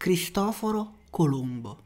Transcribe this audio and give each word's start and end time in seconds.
Cristoforo 0.00 1.00
Colombo, 1.10 1.82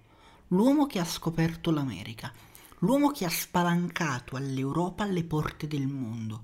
l'uomo 0.51 0.87
che 0.87 1.01
ha 1.01 1.05
scoperto 1.05 1.73
l'America, 1.73 2.33
l'uomo 2.79 3.11
che 3.11 3.25
ha 3.25 3.29
spalancato 3.29 4.37
all'Europa 4.37 5.05
le 5.05 5.25
porte 5.25 5.67
del 5.67 5.89
mondo. 5.89 6.41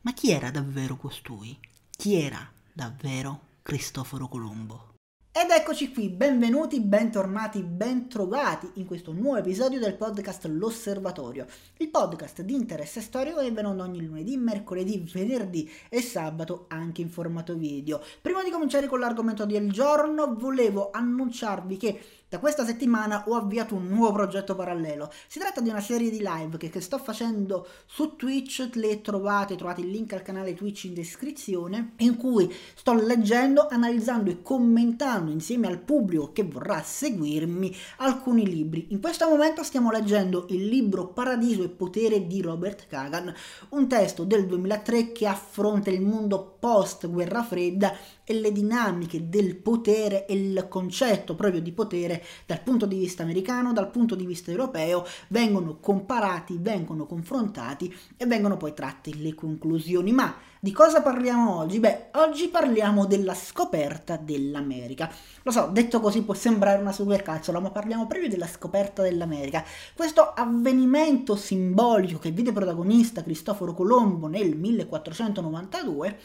Ma 0.00 0.12
chi 0.12 0.32
era 0.32 0.50
davvero 0.50 0.96
costui? 0.96 1.56
Chi 1.92 2.16
era 2.16 2.44
davvero 2.72 3.40
Cristoforo 3.62 4.26
Colombo? 4.26 4.95
Ed 5.38 5.50
eccoci 5.50 5.92
qui, 5.92 6.08
benvenuti, 6.08 6.80
bentornati, 6.80 7.62
bentrovati 7.62 8.70
in 8.76 8.86
questo 8.86 9.12
nuovo 9.12 9.36
episodio 9.36 9.78
del 9.78 9.94
podcast 9.94 10.46
L'Osservatorio, 10.46 11.44
il 11.76 11.90
podcast 11.90 12.40
di 12.40 12.54
interesse 12.54 13.02
storico 13.02 13.40
che 13.40 13.50
viene 13.50 13.68
ogni 13.68 14.02
lunedì, 14.02 14.38
mercoledì, 14.38 15.06
venerdì 15.12 15.70
e 15.90 16.00
sabato 16.00 16.64
anche 16.68 17.02
in 17.02 17.10
formato 17.10 17.54
video. 17.54 18.00
Prima 18.22 18.42
di 18.42 18.48
cominciare 18.48 18.86
con 18.86 18.98
l'argomento 18.98 19.44
del 19.44 19.70
giorno, 19.70 20.34
volevo 20.38 20.88
annunciarvi 20.90 21.76
che 21.76 22.00
da 22.28 22.40
questa 22.40 22.64
settimana 22.64 23.22
ho 23.28 23.36
avviato 23.36 23.76
un 23.76 23.86
nuovo 23.86 24.14
progetto 24.14 24.56
parallelo. 24.56 25.12
Si 25.28 25.38
tratta 25.38 25.60
di 25.60 25.68
una 25.68 25.80
serie 25.80 26.10
di 26.10 26.18
live 26.18 26.56
che, 26.56 26.70
che, 26.70 26.80
sto 26.80 26.98
facendo 26.98 27.68
su 27.86 28.16
Twitch, 28.16 28.70
le 28.74 29.00
trovate, 29.00 29.54
trovate 29.54 29.82
il 29.82 29.90
link 29.90 30.12
al 30.12 30.22
canale 30.22 30.54
Twitch 30.54 30.84
in 30.84 30.94
descrizione, 30.94 31.92
in 31.98 32.16
cui 32.16 32.52
sto 32.74 32.94
leggendo, 32.94 33.68
analizzando 33.68 34.30
e 34.30 34.42
commentando 34.42 35.30
insieme 35.30 35.68
al 35.68 35.78
pubblico 35.78 36.32
che 36.32 36.42
vorrà 36.42 36.82
seguirmi 36.82 37.72
alcuni 37.98 38.44
libri. 38.44 38.88
In 38.90 39.00
questo 39.00 39.28
momento 39.28 39.62
stiamo 39.62 39.92
leggendo 39.92 40.46
il 40.48 40.66
libro 40.66 41.06
Paradiso 41.06 41.62
e 41.62 41.68
potere 41.68 42.26
di 42.26 42.40
Robert 42.40 42.88
Kagan, 42.88 43.32
un 43.68 43.86
testo 43.86 44.24
del 44.24 44.46
2003 44.46 45.12
che 45.12 45.28
affronta 45.28 45.90
il 45.90 46.00
mondo 46.00 46.56
post 46.58 47.08
guerra 47.08 47.44
fredda 47.44 47.96
e 48.28 48.34
le 48.34 48.50
dinamiche 48.50 49.28
del 49.28 49.54
potere 49.54 50.26
e 50.26 50.34
il 50.34 50.66
concetto 50.68 51.36
proprio 51.36 51.62
di 51.62 51.70
potere 51.70 52.24
dal 52.44 52.60
punto 52.60 52.84
di 52.84 52.98
vista 52.98 53.22
americano, 53.22 53.72
dal 53.72 53.88
punto 53.88 54.16
di 54.16 54.26
vista 54.26 54.50
europeo, 54.50 55.06
vengono 55.28 55.78
comparati, 55.78 56.58
vengono 56.60 57.06
confrontati 57.06 57.94
e 58.16 58.26
vengono 58.26 58.56
poi 58.56 58.74
tratte 58.74 59.14
le 59.14 59.32
conclusioni. 59.34 60.10
Ma 60.10 60.34
di 60.58 60.72
cosa 60.72 61.00
parliamo 61.00 61.58
oggi? 61.58 61.78
Beh, 61.78 62.08
oggi 62.14 62.48
parliamo 62.48 63.06
della 63.06 63.34
scoperta 63.34 64.16
dell'America. 64.16 65.08
Lo 65.44 65.52
so, 65.52 65.68
detto 65.70 66.00
così 66.00 66.22
può 66.22 66.34
sembrare 66.34 66.80
una 66.80 66.90
supercazzola, 66.90 67.60
ma 67.60 67.70
parliamo 67.70 68.08
proprio 68.08 68.28
della 68.28 68.48
scoperta 68.48 69.02
dell'America. 69.02 69.64
Questo 69.94 70.32
avvenimento 70.34 71.36
simbolico 71.36 72.18
che 72.18 72.32
vide 72.32 72.50
protagonista 72.50 73.22
Cristoforo 73.22 73.74
Colombo 73.74 74.26
nel 74.26 74.56
1492 74.56 76.18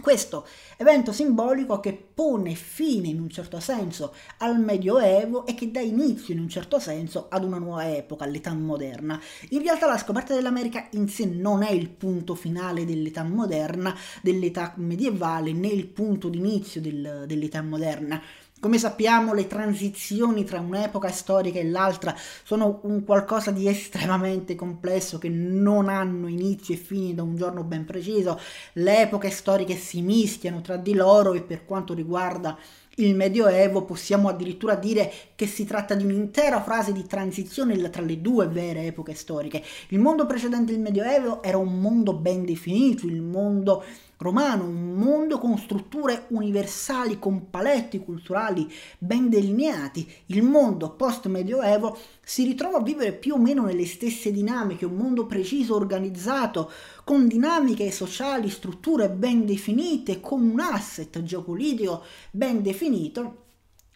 questo 0.00 0.46
evento 0.76 1.12
simbolico 1.12 1.80
che 1.80 1.92
pone 1.92 2.54
fine 2.54 3.08
in 3.08 3.20
un 3.20 3.28
certo 3.30 3.60
senso 3.60 4.14
al 4.38 4.58
Medioevo 4.58 5.46
e 5.46 5.54
che 5.54 5.70
dà 5.70 5.80
inizio 5.80 6.34
in 6.34 6.40
un 6.40 6.48
certo 6.48 6.78
senso 6.78 7.26
ad 7.28 7.44
una 7.44 7.58
nuova 7.58 7.94
epoca, 7.94 8.24
all'età 8.24 8.52
moderna. 8.52 9.20
In 9.50 9.62
realtà 9.62 9.86
la 9.86 9.98
scoperta 9.98 10.34
dell'America 10.34 10.88
in 10.92 11.08
sé 11.08 11.26
non 11.26 11.62
è 11.62 11.70
il 11.70 11.90
punto 11.90 12.34
finale 12.34 12.84
dell'età 12.84 13.22
moderna, 13.22 13.96
dell'età 14.22 14.74
medievale, 14.76 15.52
né 15.52 15.68
il 15.68 15.86
punto 15.86 16.28
d'inizio 16.28 16.80
del, 16.80 17.24
dell'età 17.26 17.62
moderna. 17.62 18.20
Come 18.60 18.76
sappiamo 18.76 19.32
le 19.32 19.46
transizioni 19.46 20.44
tra 20.44 20.60
un'epoca 20.60 21.08
storica 21.08 21.58
e 21.58 21.64
l'altra 21.64 22.14
sono 22.44 22.80
un 22.82 23.04
qualcosa 23.04 23.50
di 23.50 23.66
estremamente 23.66 24.54
complesso 24.54 25.16
che 25.16 25.30
non 25.30 25.88
hanno 25.88 26.28
inizio 26.28 26.74
e 26.74 26.76
fine 26.76 27.14
da 27.14 27.22
un 27.22 27.36
giorno 27.36 27.64
ben 27.64 27.86
preciso, 27.86 28.38
le 28.74 29.00
epoche 29.00 29.30
storiche 29.30 29.76
si 29.76 30.02
mischiano 30.02 30.60
tra 30.60 30.76
di 30.76 30.92
loro 30.92 31.32
e 31.32 31.40
per 31.40 31.64
quanto 31.64 31.94
riguarda 31.94 32.58
il 32.96 33.14
Medioevo 33.14 33.84
possiamo 33.84 34.28
addirittura 34.28 34.74
dire 34.74 35.10
che 35.34 35.46
si 35.46 35.64
tratta 35.64 35.94
di 35.94 36.04
un'intera 36.04 36.60
fase 36.60 36.92
di 36.92 37.06
transizione 37.06 37.88
tra 37.88 38.02
le 38.02 38.20
due 38.20 38.46
vere 38.46 38.84
epoche 38.84 39.14
storiche. 39.14 39.64
Il 39.88 40.00
mondo 40.00 40.26
precedente 40.26 40.72
il 40.72 40.80
Medioevo 40.80 41.42
era 41.42 41.56
un 41.56 41.80
mondo 41.80 42.12
ben 42.12 42.44
definito, 42.44 43.06
il 43.06 43.22
mondo 43.22 43.82
romano, 44.20 44.64
un 44.64 44.92
mondo 44.92 45.38
con 45.38 45.56
strutture 45.56 46.26
universali, 46.28 47.18
con 47.18 47.48
paletti 47.48 47.98
culturali 47.98 48.70
ben 48.98 49.30
delineati. 49.30 50.06
Il 50.26 50.42
mondo 50.42 50.90
post-medioevo 50.90 51.96
si 52.22 52.44
ritrova 52.44 52.78
a 52.78 52.82
vivere 52.82 53.12
più 53.12 53.34
o 53.34 53.38
meno 53.38 53.64
nelle 53.64 53.86
stesse 53.86 54.30
dinamiche, 54.30 54.84
un 54.84 54.96
mondo 54.96 55.26
preciso, 55.26 55.74
organizzato, 55.74 56.70
con 57.04 57.26
dinamiche 57.26 57.90
sociali, 57.90 58.50
strutture 58.50 59.08
ben 59.08 59.46
definite, 59.46 60.20
con 60.20 60.42
un 60.42 60.60
asset 60.60 61.22
geopolitico 61.22 62.02
ben 62.30 62.62
definito. 62.62 63.44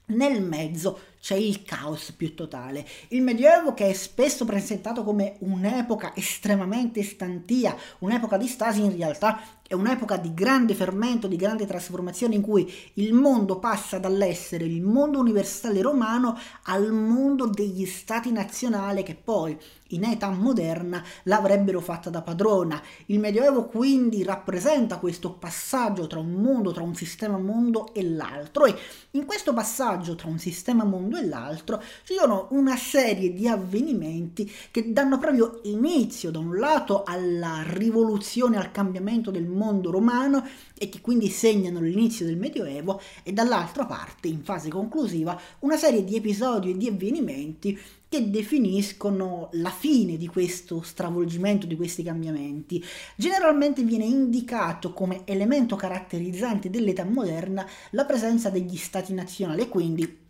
Nel 0.06 0.42
mezzo 0.42 0.98
c'è 1.24 1.36
il 1.36 1.62
caos 1.62 2.12
più 2.12 2.34
totale. 2.34 2.86
Il 3.08 3.22
Medioevo 3.22 3.72
che 3.72 3.88
è 3.88 3.92
spesso 3.94 4.44
presentato 4.44 5.02
come 5.02 5.36
un'epoca 5.38 6.14
estremamente 6.14 7.02
stantia, 7.02 7.74
un'epoca 8.00 8.36
di 8.36 8.46
stasi, 8.46 8.82
in 8.82 8.94
realtà 8.94 9.40
è 9.66 9.72
un'epoca 9.72 10.18
di 10.18 10.34
grande 10.34 10.74
fermento, 10.74 11.26
di 11.26 11.36
grande 11.36 11.64
trasformazione 11.64 12.34
in 12.34 12.42
cui 12.42 12.70
il 12.94 13.14
mondo 13.14 13.58
passa 13.58 13.98
dall'essere 13.98 14.64
il 14.64 14.82
mondo 14.82 15.18
universale 15.18 15.80
romano 15.80 16.38
al 16.64 16.92
mondo 16.92 17.46
degli 17.46 17.86
stati 17.86 18.30
nazionali 18.30 19.02
che 19.02 19.14
poi 19.14 19.58
in 19.88 20.04
età 20.04 20.28
moderna 20.28 21.02
l'avrebbero 21.22 21.80
fatta 21.80 22.10
da 22.10 22.20
padrona. 22.20 22.82
Il 23.06 23.18
Medioevo 23.20 23.64
quindi 23.64 24.22
rappresenta 24.22 24.98
questo 24.98 25.32
passaggio 25.32 26.06
tra 26.06 26.18
un 26.18 26.32
mondo, 26.32 26.72
tra 26.72 26.82
un 26.82 26.94
sistema 26.94 27.38
mondo 27.38 27.94
e 27.94 28.02
l'altro 28.02 28.66
e 28.66 28.76
in 29.12 29.24
questo 29.24 29.54
passaggio 29.54 30.14
tra 30.14 30.28
un 30.28 30.38
sistema 30.38 30.84
mondo 30.84 31.13
mondo 31.14 31.18
e 31.18 31.26
l'altro, 31.26 31.82
ci 32.04 32.14
sono 32.14 32.48
una 32.50 32.76
serie 32.76 33.32
di 33.32 33.46
avvenimenti 33.46 34.50
che 34.70 34.92
danno 34.92 35.18
proprio 35.18 35.60
inizio 35.64 36.30
da 36.30 36.40
un 36.40 36.58
lato 36.58 37.04
alla 37.04 37.62
rivoluzione, 37.66 38.56
al 38.56 38.72
cambiamento 38.72 39.30
del 39.30 39.46
mondo 39.46 39.90
romano 39.90 40.44
e 40.76 40.88
che 40.88 41.00
quindi 41.00 41.28
segnano 41.28 41.80
l'inizio 41.80 42.26
del 42.26 42.36
Medioevo 42.36 43.00
e 43.22 43.32
dall'altra 43.32 43.86
parte, 43.86 44.28
in 44.28 44.42
fase 44.42 44.68
conclusiva, 44.68 45.40
una 45.60 45.76
serie 45.76 46.04
di 46.04 46.16
episodi 46.16 46.70
e 46.70 46.76
di 46.76 46.88
avvenimenti 46.88 47.78
che 48.08 48.30
definiscono 48.30 49.48
la 49.54 49.70
fine 49.70 50.16
di 50.16 50.28
questo 50.28 50.82
stravolgimento, 50.82 51.66
di 51.66 51.74
questi 51.74 52.04
cambiamenti. 52.04 52.84
Generalmente 53.16 53.82
viene 53.82 54.04
indicato 54.04 54.92
come 54.92 55.22
elemento 55.24 55.74
caratterizzante 55.74 56.70
dell'età 56.70 57.04
moderna 57.04 57.66
la 57.90 58.04
presenza 58.04 58.50
degli 58.50 58.76
stati 58.76 59.12
nazionali, 59.12 59.68
quindi 59.68 60.23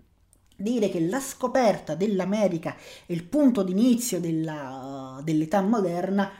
dire 0.56 0.88
che 0.88 1.00
la 1.00 1.20
scoperta 1.20 1.94
dell'America 1.94 2.76
è 3.06 3.12
il 3.12 3.24
punto 3.24 3.62
d'inizio 3.62 4.20
della, 4.20 5.20
dell'età 5.22 5.60
moderna 5.60 6.30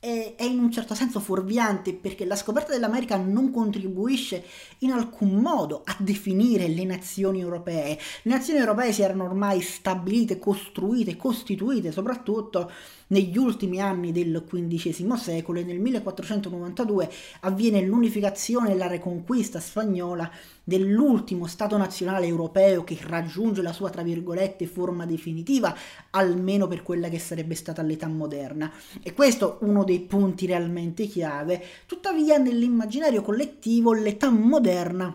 è, 0.00 0.34
è, 0.36 0.44
in 0.44 0.58
un 0.58 0.72
certo 0.72 0.94
senso 0.94 1.20
fuorviante 1.20 1.92
perché 1.92 2.24
la 2.24 2.34
scoperta 2.34 2.72
dell'America 2.72 3.16
non 3.16 3.50
contribuisce 3.52 4.44
in 4.78 4.92
alcun 4.92 5.34
modo 5.34 5.82
a 5.84 5.94
definire 5.98 6.66
le 6.68 6.84
nazioni 6.84 7.40
europee. 7.40 7.98
Le 8.22 8.32
nazioni 8.32 8.58
europee 8.58 8.92
si 8.92 9.02
erano 9.02 9.24
ormai 9.24 9.60
stabilite, 9.60 10.38
costruite, 10.38 11.16
costituite 11.16 11.92
soprattutto 11.92 12.70
negli 13.10 13.36
ultimi 13.36 13.80
anni 13.80 14.12
del 14.12 14.44
XV 14.46 15.14
secolo 15.14 15.60
e 15.60 15.64
nel 15.64 15.78
1492 15.80 17.10
avviene 17.40 17.82
l'unificazione 17.82 18.72
e 18.72 18.76
la 18.76 18.86
reconquista 18.86 19.60
spagnola 19.60 20.30
dell'ultimo 20.62 21.46
Stato 21.46 21.76
nazionale 21.76 22.26
europeo 22.26 22.84
che 22.84 22.98
raggiunge 23.00 23.62
la 23.62 23.72
sua, 23.72 23.90
tra 23.90 24.02
virgolette, 24.02 24.66
forma 24.66 25.06
definitiva, 25.06 25.74
almeno 26.10 26.68
per 26.68 26.82
quella 26.82 27.08
che 27.08 27.18
sarebbe 27.18 27.54
stata 27.54 27.82
l'età 27.82 28.06
moderna. 28.06 28.72
E 29.02 29.12
questo 29.12 29.58
è 29.60 29.64
uno 29.64 29.82
dei 29.82 30.00
punti 30.00 30.46
realmente 30.46 31.06
chiave. 31.06 31.62
Tuttavia, 31.86 32.38
nell'immaginario 32.38 33.22
collettivo, 33.22 33.92
l'età 33.92 34.30
moderna 34.30 35.12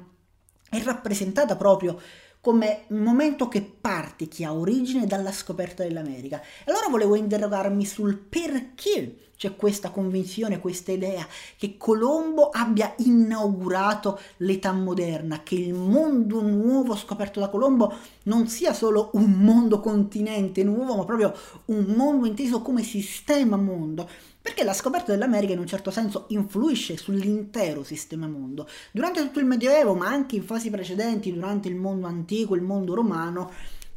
è 0.69 0.81
rappresentata 0.83 1.55
proprio 1.55 1.97
come 2.45 2.83
momento 2.89 3.47
che 3.47 3.63
parte, 3.63 4.27
che 4.27 4.45
ha 4.45 4.53
origine 4.53 5.07
dalla 5.07 5.31
scoperta 5.31 5.81
dell'America. 5.81 6.39
Allora 6.65 6.89
volevo 6.89 7.15
interrogarmi 7.15 7.83
sul 7.83 8.17
perché 8.17 9.31
c'è 9.35 9.55
questa 9.55 9.89
convinzione, 9.89 10.59
questa 10.59 10.91
idea 10.91 11.25
che 11.57 11.75
Colombo 11.75 12.51
abbia 12.51 12.93
inaugurato 12.97 14.19
l'età 14.37 14.73
moderna, 14.73 15.41
che 15.41 15.55
il 15.55 15.73
mondo 15.73 16.43
nuovo 16.43 16.95
scoperto 16.95 17.39
da 17.39 17.49
Colombo 17.49 17.91
non 18.25 18.47
sia 18.47 18.73
solo 18.73 19.09
un 19.13 19.31
mondo 19.39 19.79
continente 19.79 20.63
nuovo, 20.63 20.97
ma 20.97 21.03
proprio 21.03 21.33
un 21.65 21.95
mondo 21.97 22.27
inteso 22.27 22.61
come 22.61 22.83
sistema 22.83 23.57
mondo 23.57 24.07
perché 24.45 24.63
la 24.63 24.73
scoperta 24.73 25.11
dell'America 25.11 25.53
in 25.53 25.59
un 25.59 25.65
certo 25.65 25.89
senso 25.89 26.25
influisce 26.27 26.97
sull'intero 26.97 27.83
sistema 27.83 28.27
mondo. 28.27 28.67
Durante 28.91 29.19
tutto 29.21 29.39
il 29.39 29.45
Medioevo, 29.47 29.95
ma 29.95 30.05
anche 30.05 30.35
in 30.35 30.43
fasi 30.43 30.69
precedenti, 30.69 31.33
durante 31.33 31.67
il 31.67 31.75
mondo 31.75 32.05
antico, 32.05 32.53
il 32.53 32.61
mondo 32.61 32.93
romano, 32.93 33.51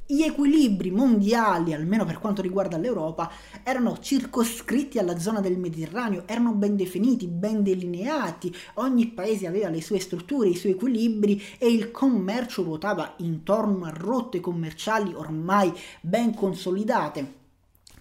gli 0.06 0.22
equilibri 0.22 0.90
mondiali, 0.90 1.74
almeno 1.74 2.06
per 2.06 2.18
quanto 2.18 2.40
riguarda 2.40 2.78
l'Europa, 2.78 3.30
erano 3.62 3.98
circoscritti 3.98 4.98
alla 4.98 5.18
zona 5.18 5.40
del 5.40 5.58
Mediterraneo, 5.58 6.22
erano 6.24 6.52
ben 6.52 6.76
definiti, 6.76 7.26
ben 7.26 7.62
delineati, 7.62 8.50
ogni 8.76 9.08
paese 9.08 9.46
aveva 9.46 9.68
le 9.68 9.82
sue 9.82 10.00
strutture, 10.00 10.48
i 10.48 10.56
suoi 10.56 10.72
equilibri 10.72 11.42
e 11.58 11.70
il 11.70 11.90
commercio 11.90 12.62
ruotava 12.62 13.16
intorno 13.18 13.84
a 13.84 13.90
rotte 13.90 14.40
commerciali 14.40 15.12
ormai 15.12 15.70
ben 16.00 16.34
consolidate. 16.34 17.37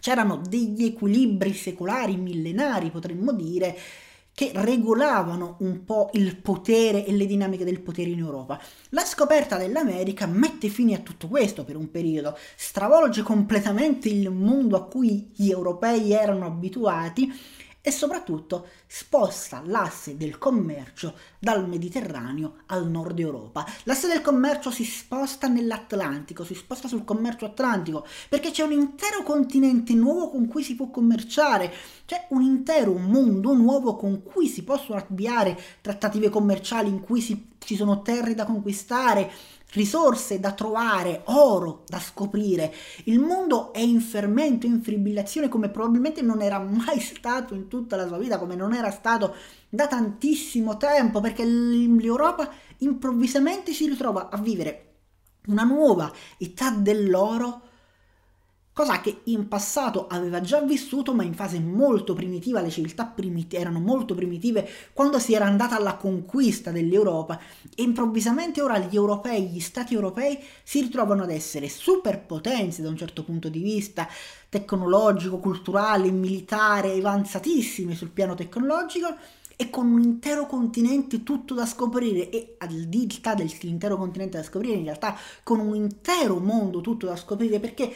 C'erano 0.08 0.38
degli 0.38 0.86
equilibri 0.86 1.52
secolari, 1.52 2.16
millenari, 2.16 2.92
potremmo 2.92 3.34
dire, 3.34 3.78
che 4.34 4.52
regolavano 4.54 5.58
un 5.60 5.84
po' 5.84 6.12
il 6.14 6.38
potere 6.38 7.06
e 7.06 7.12
le 7.12 7.26
dinamiche 7.26 7.66
del 7.66 7.82
potere 7.82 8.12
in 8.12 8.20
Europa. 8.20 8.58
La 8.92 9.04
scoperta 9.04 9.58
dell'America 9.58 10.26
mette 10.26 10.70
fine 10.70 10.96
a 10.96 11.00
tutto 11.00 11.28
questo 11.28 11.66
per 11.66 11.76
un 11.76 11.92
periodo, 11.92 12.38
stravolge 12.56 13.22
completamente 13.22 14.08
il 14.08 14.32
mondo 14.32 14.78
a 14.78 14.86
cui 14.86 15.30
gli 15.36 15.50
europei 15.50 16.14
erano 16.14 16.46
abituati 16.46 17.30
e 17.88 17.92
soprattutto 17.92 18.68
sposta 18.86 19.62
l'asse 19.64 20.18
del 20.18 20.38
commercio 20.38 21.14
dal 21.40 21.70
Mediterraneo 21.70 22.56
al 22.66 22.90
nord 22.90 23.18
Europa. 23.18 23.66
L'asse 23.84 24.10
del 24.10 24.20
commercio 24.20 24.72
si 24.72 24.84
sposta 24.84 25.48
nell'Atlantico, 25.48 26.44
si 26.44 26.54
sposta 26.54 26.90
sul 26.90 27.06
commercio 27.06 27.46
atlantico, 27.46 28.06
perché 28.28 28.52
c'è 28.52 28.64
un 28.64 28.74
intero 28.74 29.24
continente 29.24 29.94
nuovo 29.94 30.32
con 30.32 30.48
cui 30.48 30.64
si 30.64 30.76
può 30.76 30.90
commerciare, 30.90 31.74
c'è 32.06 32.26
un 32.32 32.42
intero 32.42 32.92
mondo 32.98 33.54
nuovo 33.54 33.96
con 33.96 34.22
cui 34.22 34.50
si 34.50 34.66
possono 34.66 35.00
avviare 35.00 35.58
trattative 35.80 36.28
commerciali 36.28 36.90
in 36.90 37.00
cui 37.00 37.22
si, 37.22 37.52
ci 37.60 37.78
sono 37.78 38.02
terre 38.02 38.36
da 38.36 38.44
conquistare, 38.44 39.32
risorse 39.74 40.40
da 40.40 40.54
trovare, 40.54 41.22
oro 41.26 41.84
da 41.88 42.00
scoprire. 42.00 42.74
Il 43.06 43.20
mondo 43.20 43.74
è 43.74 43.80
in 43.80 44.00
fermento, 44.00 44.66
in 44.66 44.82
fibrillazione 44.82 45.50
come 45.50 45.70
probabilmente 45.70 46.22
non 46.22 46.42
era 46.42 46.60
mai 46.60 47.00
stato 47.02 47.54
in 47.54 47.68
tutta 47.68 47.96
la 47.96 48.08
sua 48.08 48.18
vita, 48.18 48.40
come 48.40 48.56
non 48.56 48.74
era 48.74 48.92
stato 48.92 49.36
da 49.70 49.88
tantissimo 49.88 50.78
tempo, 50.78 51.20
perché 51.20 51.44
l'Europa 51.44 52.50
improvvisamente 52.80 53.74
si 53.74 53.88
ritrova 53.88 54.30
a 54.30 54.38
vivere 54.38 54.84
una 55.48 55.64
nuova 55.64 56.12
età 56.38 56.72
dell'oro 56.72 57.62
cosa 58.78 59.02
che 59.02 59.22
in 59.24 59.48
passato 59.48 60.06
aveva 60.06 60.40
già 60.40 60.62
vissuto 60.62 61.12
ma 61.16 61.24
in 61.24 61.34
fase 61.34 61.60
molto 61.60 62.14
primitiva, 62.14 62.62
le 62.62 62.70
civiltà 62.70 63.06
primit- 63.08 63.56
erano 63.56 63.80
molto 63.80 64.14
primitive 64.14 64.70
quando 64.94 65.18
si 65.18 65.34
era 65.34 65.46
andata 65.46 65.76
alla 65.76 65.96
conquista 65.96 66.70
dell'Europa. 66.70 67.40
E 67.74 67.82
improvvisamente 67.82 68.62
ora 68.62 68.78
gli 68.78 68.94
europei, 68.94 69.48
gli 69.48 69.62
stati 69.62 69.96
europei 69.96 70.38
si 70.62 70.80
ritrovano 70.82 71.24
ad 71.24 71.32
essere 71.32 71.70
superpotenze 71.70 72.84
da 72.84 72.90
un 72.90 72.98
certo 72.98 73.24
punto 73.24 73.50
di 73.50 73.64
vista 73.64 74.08
tecnologico, 74.48 75.40
culturale, 75.40 76.12
militare, 76.12 77.00
avanzatissime 77.00 77.96
sul 77.96 78.12
piano 78.12 78.36
tecnologico 78.36 79.08
e 79.56 79.72
con 79.72 79.92
un 79.92 80.04
intero 80.04 80.46
continente 80.46 81.24
tutto 81.24 81.56
da 81.56 81.66
scoprire. 81.66 82.30
E 82.30 82.58
al 82.60 82.84
di 82.84 83.20
là 83.24 83.34
dell'intero 83.34 83.98
continente 83.98 84.38
da 84.38 84.44
scoprire 84.44 84.78
in 84.78 84.84
realtà 84.84 85.18
con 85.42 85.60
un 85.60 85.74
intero 85.74 86.38
mondo 86.38 86.80
tutto 86.80 87.08
da 87.08 87.16
scoprire 87.16 87.60
perché 87.60 87.92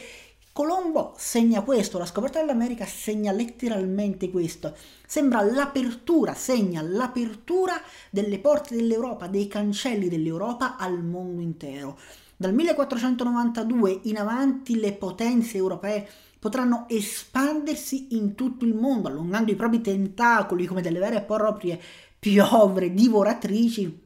Colombo 0.54 1.14
segna 1.16 1.62
questo, 1.62 1.96
la 1.96 2.04
scoperta 2.04 2.38
dell'America 2.38 2.84
segna 2.84 3.32
letteralmente 3.32 4.30
questo. 4.30 4.76
Sembra 5.06 5.40
l'apertura, 5.40 6.34
segna 6.34 6.82
l'apertura 6.82 7.80
delle 8.10 8.38
porte 8.38 8.76
dell'Europa, 8.76 9.28
dei 9.28 9.48
cancelli 9.48 10.10
dell'Europa 10.10 10.76
al 10.76 11.02
mondo 11.02 11.40
intero. 11.40 11.98
Dal 12.36 12.52
1492 12.52 14.00
in 14.02 14.18
avanti 14.18 14.78
le 14.78 14.92
potenze 14.92 15.56
europee 15.56 16.06
potranno 16.38 16.84
espandersi 16.86 18.08
in 18.10 18.34
tutto 18.34 18.66
il 18.66 18.74
mondo, 18.74 19.08
allungando 19.08 19.52
i 19.52 19.56
propri 19.56 19.80
tentacoli 19.80 20.66
come 20.66 20.82
delle 20.82 20.98
vere 20.98 21.16
e 21.16 21.22
proprie 21.22 21.80
piovre 22.18 22.92
divoratrici 22.92 24.01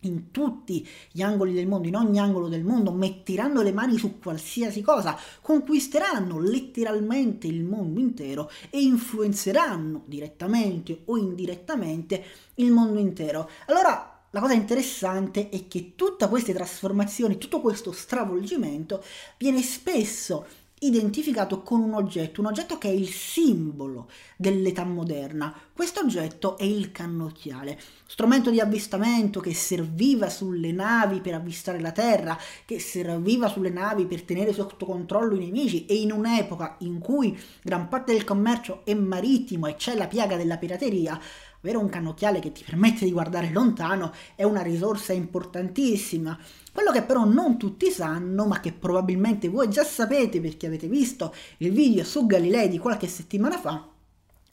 in 0.00 0.30
tutti 0.30 0.86
gli 1.10 1.22
angoli 1.22 1.52
del 1.52 1.66
mondo, 1.66 1.88
in 1.88 1.96
ogni 1.96 2.18
angolo 2.18 2.48
del 2.48 2.64
mondo, 2.64 2.92
metteranno 2.92 3.62
le 3.62 3.72
mani 3.72 3.98
su 3.98 4.18
qualsiasi 4.18 4.82
cosa, 4.82 5.18
conquisteranno 5.40 6.38
letteralmente 6.38 7.46
il 7.46 7.64
mondo 7.64 7.98
intero 8.00 8.50
e 8.70 8.80
influenzeranno 8.80 10.02
direttamente 10.04 11.02
o 11.06 11.16
indirettamente 11.16 12.24
il 12.56 12.70
mondo 12.70 12.98
intero. 12.98 13.48
Allora, 13.66 14.12
la 14.30 14.40
cosa 14.40 14.52
interessante 14.52 15.48
è 15.48 15.66
che 15.68 15.94
tutte 15.94 16.28
queste 16.28 16.52
trasformazioni, 16.52 17.38
tutto 17.38 17.60
questo 17.60 17.92
stravolgimento 17.92 19.02
viene 19.38 19.62
spesso 19.62 20.46
identificato 20.80 21.62
con 21.62 21.80
un 21.80 21.94
oggetto, 21.94 22.40
un 22.40 22.46
oggetto 22.46 22.78
che 22.78 22.88
è 22.88 22.92
il 22.92 23.08
simbolo 23.08 24.08
dell'età 24.36 24.84
moderna. 24.84 25.54
Questo 25.72 26.00
oggetto 26.00 26.56
è 26.56 26.64
il 26.64 26.92
cannocchiale, 26.92 27.78
strumento 28.06 28.50
di 28.50 28.60
avvistamento 28.60 29.40
che 29.40 29.54
serviva 29.54 30.28
sulle 30.28 30.72
navi 30.72 31.20
per 31.20 31.34
avvistare 31.34 31.80
la 31.80 31.92
terra, 31.92 32.38
che 32.64 32.78
serviva 32.78 33.48
sulle 33.48 33.70
navi 33.70 34.06
per 34.06 34.22
tenere 34.22 34.52
sotto 34.52 34.86
controllo 34.86 35.34
i 35.34 35.40
nemici 35.40 35.86
e 35.86 35.96
in 35.96 36.12
un'epoca 36.12 36.76
in 36.80 36.98
cui 36.98 37.38
gran 37.62 37.88
parte 37.88 38.12
del 38.12 38.24
commercio 38.24 38.82
è 38.84 38.94
marittimo 38.94 39.66
e 39.66 39.76
c'è 39.76 39.94
la 39.94 40.06
piaga 40.06 40.36
della 40.36 40.58
pirateria, 40.58 41.20
avere 41.60 41.78
un 41.78 41.88
cannocchiale 41.88 42.40
che 42.40 42.52
ti 42.52 42.64
permette 42.64 43.04
di 43.04 43.12
guardare 43.12 43.50
lontano 43.50 44.12
è 44.34 44.44
una 44.44 44.62
risorsa 44.62 45.12
importantissima. 45.12 46.38
Quello 46.72 46.92
che 46.92 47.02
però 47.02 47.24
non 47.24 47.58
tutti 47.58 47.90
sanno, 47.90 48.46
ma 48.46 48.60
che 48.60 48.72
probabilmente 48.72 49.48
voi 49.48 49.68
già 49.68 49.84
sapete 49.84 50.40
perché 50.40 50.66
avete 50.66 50.86
visto 50.86 51.34
il 51.58 51.72
video 51.72 52.04
su 52.04 52.26
Galilei 52.26 52.68
di 52.68 52.78
qualche 52.78 53.08
settimana 53.08 53.58
fa, 53.58 53.86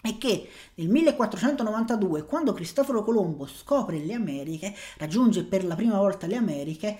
è 0.02 0.18
che 0.18 0.50
nel 0.75 0.90
1492, 0.90 2.25
quando 2.25 2.54
Cristoforo 2.54 3.04
Colombo 3.04 3.46
scopre 3.46 4.00
le 4.00 4.13
Americhe, 4.13 4.74
raggiunge 4.98 5.44
per 5.44 5.66
la 5.66 5.75
prima 5.75 5.98
volta 5.98 6.28
le 6.28 6.36
Americhe, 6.36 7.00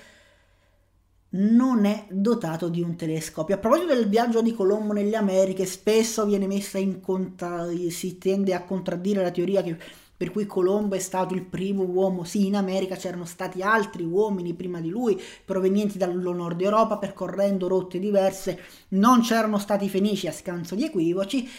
non 1.36 1.86
è 1.86 2.06
dotato 2.10 2.70
di 2.70 2.82
un 2.82 2.96
telescopio. 2.96 3.56
A 3.56 3.58
proposito 3.58 3.94
del 3.94 4.08
viaggio 4.08 4.42
di 4.42 4.54
Colombo 4.54 4.94
nelle 4.94 5.18
Americhe, 5.18 5.66
spesso 5.66 6.26
viene 6.26 6.48
messa 6.48 6.78
in 6.78 7.02
conto, 7.02 7.70
si 7.90 8.18
tende 8.18 8.54
a 8.54 8.64
contraddire 8.64 9.22
la 9.22 9.32
teoria 9.32 9.62
che, 9.62 9.78
per 10.16 10.32
cui 10.32 10.46
Colombo 10.46 10.96
è 10.96 11.00
stato 11.00 11.34
il 11.34 11.44
primo 11.44 11.84
uomo. 11.84 12.24
Sì, 12.24 12.46
in 12.46 12.56
America 12.56 12.96
c'erano 12.96 13.26
stati 13.26 13.62
altri 13.62 14.04
uomini 14.04 14.54
prima 14.54 14.80
di 14.80 14.90
lui, 14.90 15.22
provenienti 15.44 15.98
dal 15.98 16.16
nord 16.16 16.62
Europa, 16.62 16.98
percorrendo 16.98 17.68
rotte 17.68 18.00
diverse. 18.00 18.60
Non 18.90 19.22
c'erano 19.22 19.58
stati 19.58 19.90
fenici 19.90 20.28
a 20.28 20.32
scanso 20.32 20.76
di 20.76 20.86
equivoci. 20.86 21.50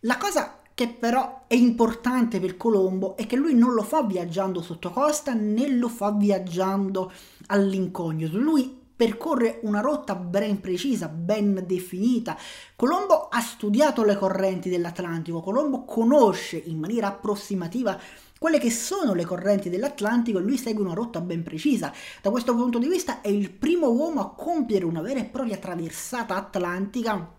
La 0.00 0.16
cosa 0.16 0.60
che 0.72 0.88
però 0.88 1.42
è 1.48 1.54
importante 1.54 2.38
per 2.38 2.56
Colombo 2.56 3.16
è 3.16 3.26
che 3.26 3.34
lui 3.34 3.52
non 3.52 3.74
lo 3.74 3.82
fa 3.82 4.04
viaggiando 4.04 4.62
sotto 4.62 4.90
costa 4.90 5.34
né 5.34 5.68
lo 5.68 5.88
fa 5.88 6.12
viaggiando 6.12 7.10
all'incognito. 7.46 8.38
Lui 8.38 8.77
percorre 8.98 9.60
una 9.62 9.80
rotta 9.80 10.16
ben 10.16 10.58
precisa, 10.60 11.06
ben 11.06 11.62
definita. 11.64 12.36
Colombo 12.74 13.28
ha 13.28 13.40
studiato 13.40 14.02
le 14.02 14.16
correnti 14.16 14.68
dell'Atlantico, 14.68 15.40
Colombo 15.40 15.84
conosce 15.84 16.56
in 16.56 16.80
maniera 16.80 17.06
approssimativa 17.06 17.96
quelle 18.40 18.58
che 18.58 18.72
sono 18.72 19.14
le 19.14 19.24
correnti 19.24 19.70
dell'Atlantico 19.70 20.38
e 20.38 20.42
lui 20.42 20.58
segue 20.58 20.82
una 20.82 20.94
rotta 20.94 21.20
ben 21.20 21.44
precisa. 21.44 21.92
Da 22.20 22.30
questo 22.30 22.56
punto 22.56 22.80
di 22.80 22.88
vista 22.88 23.20
è 23.20 23.28
il 23.28 23.52
primo 23.52 23.88
uomo 23.88 24.20
a 24.20 24.34
compiere 24.34 24.84
una 24.84 25.00
vera 25.00 25.20
e 25.20 25.26
propria 25.26 25.58
traversata 25.58 26.34
atlantica 26.34 27.36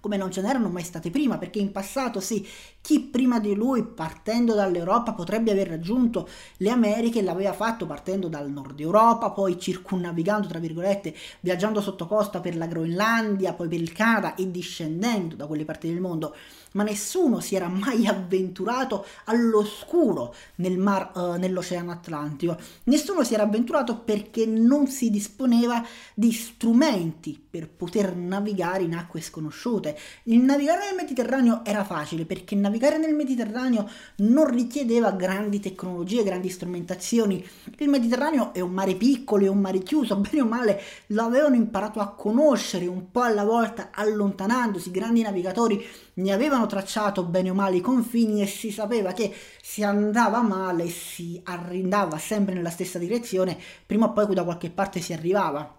come 0.00 0.16
non 0.16 0.30
ce 0.30 0.42
n'erano 0.42 0.68
mai 0.68 0.84
state 0.84 1.10
prima, 1.10 1.38
perché 1.38 1.58
in 1.58 1.72
passato 1.72 2.20
sì, 2.20 2.46
chi 2.80 3.00
prima 3.00 3.38
di 3.38 3.54
lui 3.54 3.84
partendo 3.84 4.54
dall'Europa 4.54 5.12
potrebbe 5.12 5.50
aver 5.50 5.68
raggiunto 5.68 6.28
le 6.58 6.70
Americhe 6.70 7.22
l'aveva 7.22 7.52
fatto 7.52 7.86
partendo 7.86 8.28
dal 8.28 8.50
nord 8.50 8.80
Europa, 8.80 9.30
poi 9.30 9.58
circunnavigando, 9.58 10.48
tra 10.48 10.58
virgolette, 10.58 11.14
viaggiando 11.40 11.80
sotto 11.80 12.06
costa 12.06 12.40
per 12.40 12.56
la 12.56 12.66
Groenlandia, 12.66 13.52
poi 13.52 13.68
per 13.68 13.80
il 13.80 13.92
Canada 13.92 14.34
e 14.34 14.50
discendendo 14.50 15.34
da 15.34 15.46
quelle 15.46 15.64
parti 15.64 15.88
del 15.88 16.00
mondo 16.00 16.34
ma 16.72 16.82
nessuno 16.82 17.40
si 17.40 17.54
era 17.54 17.68
mai 17.68 18.06
avventurato 18.06 19.06
all'oscuro 19.24 20.34
nel 20.56 20.78
mar, 20.78 21.12
uh, 21.14 21.38
nell'Oceano 21.38 21.90
Atlantico. 21.90 22.56
Nessuno 22.84 23.24
si 23.24 23.34
era 23.34 23.44
avventurato 23.44 23.98
perché 23.98 24.46
non 24.46 24.86
si 24.86 25.10
disponeva 25.10 25.84
di 26.14 26.30
strumenti 26.32 27.42
per 27.48 27.68
poter 27.68 28.14
navigare 28.14 28.82
in 28.82 28.94
acque 28.94 29.20
sconosciute. 29.20 29.96
Il 30.24 30.40
navigare 30.40 30.84
nel 30.86 30.94
Mediterraneo 30.94 31.64
era 31.64 31.84
facile 31.84 32.26
perché 32.26 32.54
navigare 32.54 32.77
nel 32.78 33.14
Mediterraneo 33.14 33.88
non 34.16 34.48
richiedeva 34.50 35.10
grandi 35.12 35.60
tecnologie, 35.60 36.22
grandi 36.22 36.48
strumentazioni. 36.48 37.44
Il 37.78 37.88
Mediterraneo 37.88 38.54
è 38.54 38.60
un 38.60 38.70
mare 38.70 38.94
piccolo, 38.94 39.44
è 39.44 39.48
un 39.48 39.58
mare 39.58 39.80
chiuso, 39.80 40.16
bene 40.20 40.40
o 40.40 40.46
male 40.46 40.80
lo 41.08 41.22
avevano 41.22 41.56
imparato 41.56 42.00
a 42.00 42.12
conoscere 42.12 42.86
un 42.86 43.10
po' 43.10 43.22
alla 43.22 43.44
volta, 43.44 43.90
allontanandosi. 43.92 44.90
Grandi 44.90 45.22
navigatori 45.22 45.84
ne 46.14 46.32
avevano 46.32 46.66
tracciato 46.66 47.24
bene 47.24 47.50
o 47.50 47.54
male 47.54 47.76
i 47.76 47.80
confini 47.80 48.42
e 48.42 48.46
si 48.46 48.70
sapeva 48.70 49.12
che 49.12 49.34
si 49.60 49.82
andava 49.82 50.40
male 50.42 50.88
si 50.88 51.40
arrendava 51.44 52.18
sempre 52.18 52.54
nella 52.54 52.70
stessa 52.70 52.98
direzione, 52.98 53.58
prima 53.84 54.06
o 54.06 54.12
poi 54.12 54.34
da 54.34 54.44
qualche 54.44 54.70
parte 54.70 55.00
si 55.00 55.12
arrivava. 55.12 55.74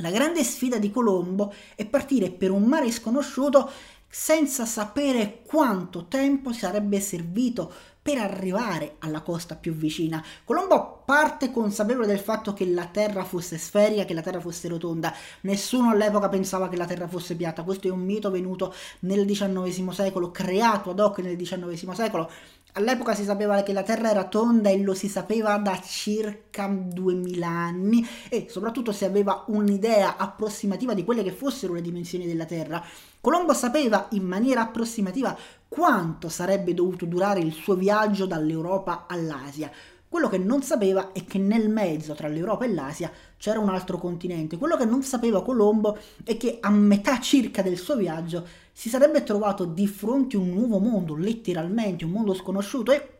La 0.00 0.10
grande 0.10 0.44
sfida 0.44 0.78
di 0.78 0.92
Colombo 0.92 1.52
è 1.74 1.84
partire 1.84 2.30
per 2.30 2.52
un 2.52 2.62
mare 2.62 2.88
sconosciuto 2.92 3.68
senza 4.08 4.64
sapere 4.64 5.42
quanto 5.46 6.06
tempo 6.06 6.52
sarebbe 6.52 7.00
servito 7.00 7.72
per 8.08 8.16
arrivare 8.16 8.96
alla 9.00 9.20
costa 9.20 9.54
più 9.54 9.74
vicina. 9.74 10.24
Colombo 10.44 11.02
parte 11.04 11.50
consapevole 11.50 12.06
del 12.06 12.18
fatto 12.18 12.54
che 12.54 12.64
la 12.64 12.86
Terra 12.86 13.22
fosse 13.22 13.58
sferica, 13.58 14.06
che 14.06 14.14
la 14.14 14.22
Terra 14.22 14.40
fosse 14.40 14.66
rotonda. 14.68 15.14
Nessuno 15.42 15.90
all'epoca 15.90 16.30
pensava 16.30 16.70
che 16.70 16.76
la 16.78 16.86
Terra 16.86 17.06
fosse 17.06 17.36
piatta. 17.36 17.64
Questo 17.64 17.86
è 17.86 17.90
un 17.90 18.00
mito 18.00 18.30
venuto 18.30 18.72
nel 19.00 19.26
XIX 19.26 19.90
secolo, 19.90 20.30
creato 20.30 20.88
ad 20.88 21.00
hoc 21.00 21.18
nel 21.18 21.36
XIX 21.36 21.92
secolo. 21.92 22.30
All'epoca 22.74 23.14
si 23.14 23.24
sapeva 23.24 23.62
che 23.62 23.72
la 23.72 23.82
Terra 23.82 24.10
era 24.10 24.24
tonda 24.24 24.68
e 24.68 24.78
lo 24.80 24.94
si 24.94 25.08
sapeva 25.08 25.56
da 25.56 25.80
circa 25.80 26.68
2000 26.68 27.46
anni 27.46 28.06
e 28.28 28.46
soprattutto 28.48 28.92
si 28.92 29.04
aveva 29.04 29.44
un'idea 29.48 30.16
approssimativa 30.16 30.94
di 30.94 31.02
quelle 31.02 31.22
che 31.22 31.32
fossero 31.32 31.72
le 31.72 31.80
dimensioni 31.80 32.26
della 32.26 32.44
Terra. 32.44 32.84
Colombo 33.20 33.52
sapeva 33.54 34.06
in 34.10 34.24
maniera 34.24 34.60
approssimativa 34.60 35.36
quanto 35.66 36.28
sarebbe 36.28 36.74
dovuto 36.74 37.04
durare 37.04 37.40
il 37.40 37.52
suo 37.52 37.74
viaggio 37.74 38.26
dall'Europa 38.26 39.06
all'Asia. 39.08 39.70
Quello 40.08 40.28
che 40.28 40.38
non 40.38 40.62
sapeva 40.62 41.12
è 41.12 41.24
che 41.24 41.38
nel 41.38 41.68
mezzo 41.68 42.14
tra 42.14 42.28
l'Europa 42.28 42.64
e 42.64 42.72
l'Asia 42.72 43.10
c'era 43.36 43.58
un 43.58 43.68
altro 43.68 43.98
continente. 43.98 44.56
Quello 44.56 44.76
che 44.76 44.86
non 44.86 45.02
sapeva 45.02 45.42
Colombo 45.42 45.98
è 46.24 46.38
che 46.38 46.58
a 46.60 46.70
metà 46.70 47.20
circa 47.20 47.60
del 47.60 47.76
suo 47.76 47.94
viaggio 47.94 48.46
si 48.72 48.88
sarebbe 48.88 49.22
trovato 49.22 49.66
di 49.66 49.86
fronte 49.86 50.36
a 50.36 50.40
un 50.40 50.50
nuovo 50.50 50.78
mondo, 50.78 51.14
letteralmente 51.14 52.06
un 52.06 52.12
mondo 52.12 52.32
sconosciuto 52.32 52.92
e 52.92 53.16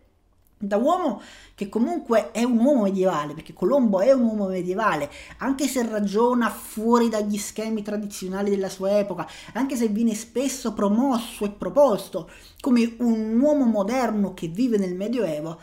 da 0.60 0.76
uomo 0.76 1.20
che 1.54 1.68
comunque 1.68 2.30
è 2.32 2.42
un 2.42 2.58
uomo 2.58 2.82
medievale, 2.82 3.34
perché 3.34 3.52
Colombo 3.52 4.00
è 4.00 4.10
un 4.12 4.22
uomo 4.22 4.46
medievale, 4.46 5.10
anche 5.38 5.68
se 5.68 5.86
ragiona 5.86 6.48
fuori 6.48 7.08
dagli 7.08 7.36
schemi 7.36 7.82
tradizionali 7.82 8.50
della 8.50 8.68
sua 8.68 8.98
epoca, 8.98 9.28
anche 9.52 9.76
se 9.76 9.88
viene 9.88 10.14
spesso 10.14 10.72
promosso 10.72 11.44
e 11.44 11.50
proposto 11.50 12.30
come 12.60 12.94
un 12.98 13.38
uomo 13.38 13.66
moderno 13.66 14.34
che 14.34 14.48
vive 14.48 14.78
nel 14.78 14.94
Medioevo, 14.94 15.58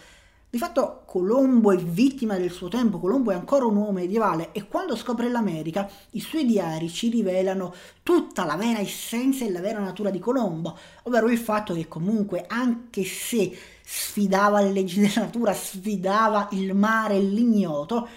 di 0.56 0.62
fatto 0.62 1.02
Colombo 1.06 1.74
è 1.74 1.76
vittima 1.76 2.38
del 2.38 2.50
suo 2.50 2.70
tempo, 2.70 2.98
Colombo 2.98 3.32
è 3.32 3.34
ancora 3.36 3.66
un 3.66 3.76
uomo 3.76 3.92
medievale 3.92 4.54
e 4.54 4.70
quando 4.70 4.96
scopre 4.96 5.28
l'America 5.28 5.86
i 6.12 6.22
suoi 6.22 6.46
diari 6.46 6.88
ci 6.88 7.10
rivelano 7.10 7.74
tutta 8.04 8.46
la 8.46 8.56
vera 8.56 8.80
essenza 8.80 9.44
e 9.44 9.52
la 9.52 9.60
vera 9.60 9.82
natura 9.82 10.12
di 10.12 10.20
Colombo, 10.20 10.78
ovvero 11.04 11.30
il 11.30 11.40
fatto 11.40 11.74
che 11.74 11.90
comunque 11.90 12.46
anche 12.48 13.04
se 13.04 13.54
sfidava 13.84 14.62
le 14.62 14.72
leggi 14.72 15.02
della 15.02 15.24
natura, 15.24 15.52
sfidava 15.52 16.48
il 16.52 16.74
mare 16.74 17.16
e 17.16 17.22
l'ignoto, 17.22 18.08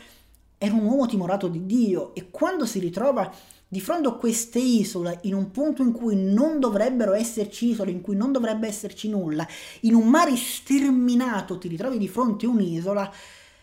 era 0.58 0.74
un 0.74 0.84
uomo 0.84 1.06
timorato 1.06 1.48
di 1.48 1.66
Dio 1.66 2.14
e 2.14 2.30
quando 2.30 2.66
si 2.66 2.78
ritrova 2.78 3.28
di 3.68 3.80
fronte 3.80 4.08
a 4.08 4.12
queste 4.12 4.58
isole, 4.58 5.18
in 5.22 5.34
un 5.34 5.50
punto 5.50 5.82
in 5.82 5.92
cui 5.92 6.16
non 6.16 6.58
dovrebbero 6.58 7.12
esserci 7.12 7.68
isole, 7.68 7.90
in 7.90 8.00
cui 8.00 8.16
non 8.16 8.32
dovrebbe 8.32 8.66
esserci 8.66 9.08
nulla, 9.08 9.46
in 9.80 9.94
un 9.94 10.08
mare 10.08 10.34
sterminato 10.36 11.58
ti 11.58 11.68
ritrovi 11.68 11.98
di 11.98 12.08
fronte 12.08 12.46
a 12.46 12.48
un'isola, 12.48 13.12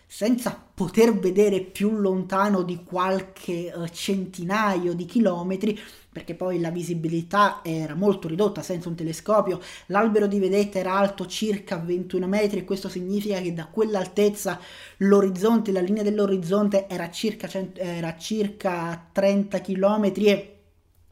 senza 0.05 0.64
poter 0.75 1.17
vedere 1.17 1.61
più 1.61 1.91
lontano 1.91 2.61
di 2.61 2.83
qualche 2.83 3.71
uh, 3.73 3.87
centinaio 3.87 4.93
di 4.93 5.05
chilometri, 5.05 5.79
perché 6.11 6.35
poi 6.35 6.59
la 6.59 6.69
visibilità 6.69 7.61
era 7.63 7.95
molto 7.95 8.27
ridotta 8.27 8.61
senza 8.61 8.89
un 8.89 8.95
telescopio, 8.95 9.61
l'albero 9.87 10.27
di 10.27 10.37
vedetta 10.37 10.77
era 10.77 10.93
alto 10.93 11.27
circa 11.27 11.77
21 11.77 12.27
metri 12.27 12.59
e 12.59 12.65
questo 12.65 12.89
significa 12.89 13.39
che 13.39 13.53
da 13.53 13.67
quell'altezza 13.67 14.59
l'orizzonte, 14.97 15.71
la 15.71 15.79
linea 15.81 16.03
dell'orizzonte 16.03 16.87
era 16.89 17.09
circa, 17.09 17.49
era 17.75 18.17
circa 18.17 19.09
30 19.13 19.59
chilometri 19.59 20.25
e 20.25 20.54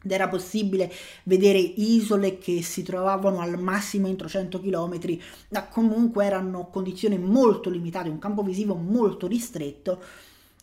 ed 0.03 0.11
era 0.11 0.27
possibile 0.27 0.91
vedere 1.23 1.57
isole 1.57 2.37
che 2.37 2.61
si 2.61 2.83
trovavano 2.83 3.39
al 3.39 3.57
massimo 3.59 4.07
entro 4.07 4.27
100 4.27 4.59
km, 4.59 5.17
ma 5.49 5.63
comunque 5.67 6.25
erano 6.25 6.67
condizioni 6.69 7.17
molto 7.17 7.69
limitate, 7.69 8.09
un 8.09 8.19
campo 8.19 8.43
visivo 8.43 8.75
molto 8.75 9.27
ristretto. 9.27 10.01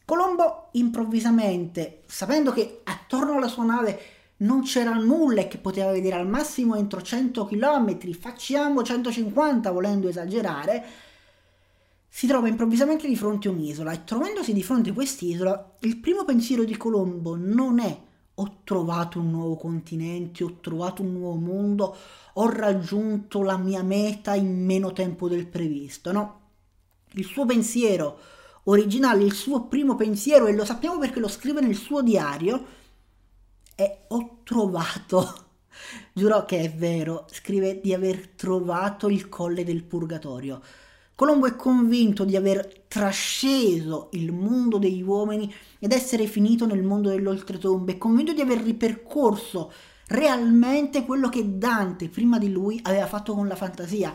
Colombo 0.04 0.68
improvvisamente, 0.72 2.02
sapendo 2.06 2.52
che 2.52 2.80
attorno 2.84 3.36
alla 3.36 3.48
sua 3.48 3.64
nave 3.64 4.00
non 4.38 4.62
c'era 4.62 4.92
nulla 4.94 5.46
che 5.46 5.58
poteva 5.58 5.92
vedere 5.92 6.16
al 6.16 6.26
massimo 6.28 6.74
entro 6.74 7.00
100 7.00 7.46
km, 7.46 8.12
facciamo 8.12 8.82
150 8.82 9.70
volendo 9.70 10.08
esagerare, 10.08 10.84
si 12.08 12.26
trova 12.26 12.48
improvvisamente 12.48 13.06
di 13.06 13.16
fronte 13.16 13.48
a 13.48 13.52
un'isola 13.52 13.92
e 13.92 14.04
trovandosi 14.04 14.52
di 14.52 14.62
fronte 14.62 14.90
a 14.90 14.94
quest'isola, 14.94 15.76
il 15.80 15.98
primo 15.98 16.24
pensiero 16.24 16.64
di 16.64 16.76
Colombo 16.76 17.36
non 17.36 17.78
è 17.78 18.08
ho 18.40 18.60
trovato 18.64 19.18
un 19.18 19.30
nuovo 19.30 19.56
continente, 19.56 20.44
ho 20.44 20.56
trovato 20.60 21.02
un 21.02 21.12
nuovo 21.12 21.38
mondo, 21.38 21.96
ho 22.34 22.48
raggiunto 22.48 23.42
la 23.42 23.58
mia 23.58 23.82
meta 23.82 24.34
in 24.34 24.64
meno 24.64 24.92
tempo 24.92 25.28
del 25.28 25.46
previsto, 25.46 26.10
no? 26.10 26.40
Il 27.12 27.24
suo 27.24 27.44
pensiero 27.44 28.18
originale, 28.64 29.24
il 29.24 29.34
suo 29.34 29.64
primo 29.64 29.94
pensiero, 29.94 30.46
e 30.46 30.54
lo 30.54 30.64
sappiamo 30.64 30.98
perché 30.98 31.20
lo 31.20 31.28
scrive 31.28 31.60
nel 31.60 31.74
suo 31.74 32.02
diario, 32.02 32.64
è 33.74 34.04
ho 34.08 34.38
trovato, 34.42 35.46
giuro 36.14 36.44
che 36.46 36.60
è 36.60 36.72
vero, 36.72 37.26
scrive 37.30 37.80
di 37.80 37.92
aver 37.92 38.28
trovato 38.28 39.08
il 39.08 39.28
colle 39.28 39.64
del 39.64 39.82
purgatorio. 39.82 40.62
Colombo 41.20 41.46
è 41.46 41.54
convinto 41.54 42.24
di 42.24 42.34
aver 42.34 42.84
trasceso 42.88 44.08
il 44.12 44.32
mondo 44.32 44.78
degli 44.78 45.02
uomini 45.02 45.52
ed 45.78 45.92
essere 45.92 46.24
finito 46.26 46.64
nel 46.64 46.82
mondo 46.82 47.10
dell'oltretombe, 47.10 47.92
è 47.92 47.98
convinto 47.98 48.32
di 48.32 48.40
aver 48.40 48.62
ripercorso 48.62 49.70
realmente 50.06 51.04
quello 51.04 51.28
che 51.28 51.58
Dante 51.58 52.08
prima 52.08 52.38
di 52.38 52.50
lui 52.50 52.80
aveva 52.84 53.06
fatto 53.06 53.34
con 53.34 53.46
la 53.46 53.54
fantasia. 53.54 54.14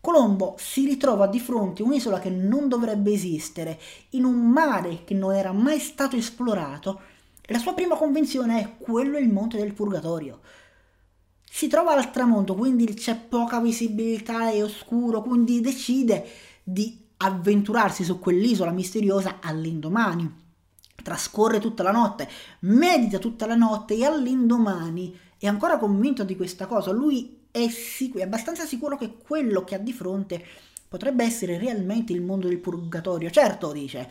Colombo 0.00 0.54
si 0.56 0.86
ritrova 0.86 1.26
di 1.26 1.40
fronte 1.40 1.82
a 1.82 1.86
un'isola 1.86 2.20
che 2.20 2.30
non 2.30 2.68
dovrebbe 2.68 3.10
esistere, 3.10 3.76
in 4.10 4.22
un 4.22 4.48
mare 4.48 5.02
che 5.02 5.14
non 5.14 5.34
era 5.34 5.50
mai 5.50 5.80
stato 5.80 6.14
esplorato, 6.14 7.00
e 7.44 7.52
la 7.52 7.58
sua 7.58 7.74
prima 7.74 7.96
convinzione 7.96 8.60
è 8.60 8.76
quello 8.78 9.16
è 9.16 9.20
il 9.20 9.32
monte 9.32 9.56
del 9.56 9.72
purgatorio 9.72 10.38
si 11.56 11.68
trova 11.68 11.92
al 11.92 12.10
tramonto, 12.10 12.56
quindi 12.56 12.84
c'è 12.94 13.14
poca 13.14 13.60
visibilità, 13.60 14.50
è 14.50 14.60
oscuro, 14.60 15.22
quindi 15.22 15.60
decide 15.60 16.26
di 16.64 17.00
avventurarsi 17.18 18.02
su 18.02 18.18
quell'isola 18.18 18.72
misteriosa 18.72 19.38
all'indomani. 19.40 20.28
Trascorre 21.00 21.60
tutta 21.60 21.84
la 21.84 21.92
notte, 21.92 22.28
medita 22.62 23.18
tutta 23.20 23.46
la 23.46 23.54
notte 23.54 23.94
e 23.94 24.04
all'indomani 24.04 25.16
è 25.38 25.46
ancora 25.46 25.78
convinto 25.78 26.24
di 26.24 26.34
questa 26.34 26.66
cosa. 26.66 26.90
Lui 26.90 27.46
è, 27.52 27.68
sicuro, 27.68 28.24
è 28.24 28.26
abbastanza 28.26 28.64
sicuro 28.64 28.96
che 28.96 29.18
quello 29.24 29.62
che 29.62 29.76
ha 29.76 29.78
di 29.78 29.92
fronte 29.92 30.44
potrebbe 30.88 31.22
essere 31.22 31.56
realmente 31.56 32.12
il 32.12 32.20
mondo 32.20 32.48
del 32.48 32.58
purgatorio. 32.58 33.30
Certo, 33.30 33.70
dice, 33.70 34.10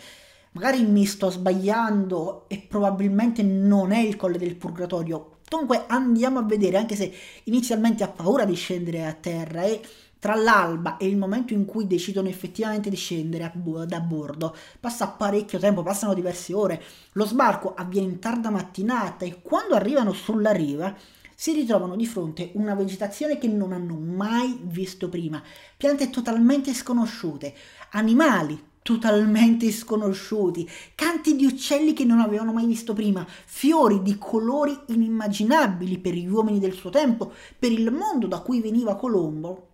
magari 0.54 0.82
mi 0.86 1.06
sto 1.06 1.30
sbagliando 1.30 2.46
e 2.48 2.66
probabilmente 2.66 3.44
non 3.44 3.92
è 3.92 4.00
il 4.00 4.16
colle 4.16 4.38
del 4.38 4.56
purgatorio, 4.56 5.33
Comunque 5.54 5.84
andiamo 5.86 6.40
a 6.40 6.44
vedere, 6.44 6.78
anche 6.78 6.96
se 6.96 7.14
inizialmente 7.44 8.04
ha 8.04 8.08
paura 8.08 8.44
di 8.44 8.56
scendere 8.56 9.06
a 9.06 9.14
terra 9.14 9.62
e 9.62 9.82
tra 10.18 10.34
l'alba 10.34 10.98
e 10.98 11.06
il 11.06 11.16
momento 11.16 11.54
in 11.54 11.66
cui 11.66 11.86
decidono 11.86 12.28
effettivamente 12.28 12.90
di 12.90 12.96
scendere 12.96 13.52
da 13.86 14.00
bordo 14.00 14.56
passa 14.80 15.10
parecchio 15.10 15.60
tempo, 15.60 15.84
passano 15.84 16.16
diverse 16.16 16.56
ore. 16.56 16.82
Lo 17.12 17.28
sbarco 17.28 17.76
avviene 17.76 18.08
in 18.08 18.18
tarda 18.18 18.50
mattinata 18.50 19.26
e 19.26 19.44
quando 19.44 19.76
arrivano 19.76 20.12
sulla 20.12 20.52
riva 20.52 20.92
si 21.36 21.54
ritrovano 21.54 21.96
di 21.96 22.08
fronte 22.08 22.50
una 22.54 22.74
vegetazione 22.74 23.38
che 23.38 23.48
non 23.48 23.74
hanno 23.74 23.94
mai 23.94 24.60
visto 24.60 25.08
prima, 25.08 25.40
piante 25.78 26.10
totalmente 26.10 26.74
sconosciute, 26.74 27.54
animali 27.92 28.72
totalmente 28.84 29.72
sconosciuti, 29.72 30.70
canti 30.94 31.36
di 31.36 31.46
uccelli 31.46 31.94
che 31.94 32.06
non 32.06 32.20
avevano 32.20 32.54
mai 32.54 32.68
visto 32.68 32.94
prima, 32.94 33.26
fiori 33.46 34.04
di 34.04 34.18
colori 34.20 34.78
inimmaginabili 34.88 35.98
per 35.98 36.14
gli 36.14 36.28
uomini 36.28 36.60
del 36.60 36.74
suo 36.74 36.92
tempo, 36.92 37.34
per 37.58 37.72
il 37.72 37.92
mondo 37.92 38.28
da 38.28 38.42
cui 38.42 38.62
veniva 38.62 38.96
Colombo. 38.96 39.70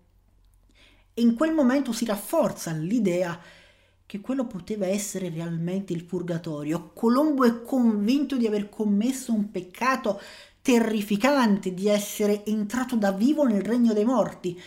E 1.14 1.22
in 1.22 1.34
quel 1.34 1.54
momento 1.54 1.92
si 1.92 2.06
rafforza 2.06 2.72
l'idea 2.72 3.38
che 4.06 4.22
quello 4.22 4.48
poteva 4.48 4.88
essere 4.88 5.30
realmente 5.30 5.92
il 5.94 6.04
purgatorio. 6.04 6.92
Colombo 6.94 7.44
è 7.44 7.62
convinto 7.62 8.38
di 8.38 8.48
aver 8.48 8.70
commesso 8.70 9.34
un 9.34 9.52
peccato 9.52 10.20
terrificante, 10.62 11.74
di 11.74 11.88
essere 11.88 12.46
entrato 12.46 12.96
da 12.96 13.12
vivo 13.12 13.44
nel 13.44 13.62
regno 13.62 13.94
dei 13.94 14.06
morti, 14.06 14.60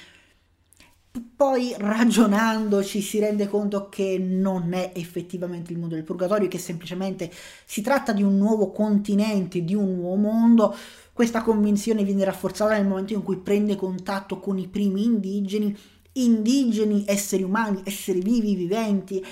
poi 1.36 1.74
ragionandoci 1.76 3.02
si 3.02 3.18
rende 3.18 3.46
conto 3.46 3.88
che 3.90 4.18
non 4.18 4.72
è 4.72 4.92
effettivamente 4.94 5.72
il 5.72 5.78
mondo 5.78 5.94
del 5.94 6.04
purgatorio, 6.04 6.48
che 6.48 6.58
semplicemente 6.58 7.30
si 7.66 7.82
tratta 7.82 8.12
di 8.12 8.22
un 8.22 8.38
nuovo 8.38 8.70
continente, 8.70 9.62
di 9.62 9.74
un 9.74 9.96
nuovo 9.96 10.16
mondo. 10.16 10.74
Questa 11.12 11.42
convinzione 11.42 12.04
viene 12.04 12.24
rafforzata 12.24 12.74
nel 12.74 12.86
momento 12.86 13.12
in 13.12 13.22
cui 13.22 13.36
prende 13.36 13.76
contatto 13.76 14.38
con 14.38 14.58
i 14.58 14.68
primi 14.68 15.04
indigeni, 15.04 15.76
indigeni, 16.12 17.04
esseri 17.06 17.42
umani, 17.42 17.82
esseri 17.84 18.20
vivi, 18.20 18.54
viventi, 18.54 19.22